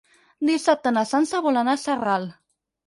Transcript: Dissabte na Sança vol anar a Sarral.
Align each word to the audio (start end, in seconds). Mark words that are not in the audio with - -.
Dissabte 0.49 0.95
na 0.95 1.03
Sança 1.11 1.43
vol 1.49 1.63
anar 1.63 1.77
a 1.81 1.85
Sarral. 1.87 2.31